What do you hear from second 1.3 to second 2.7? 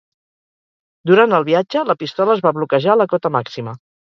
el viatge, la pistola es va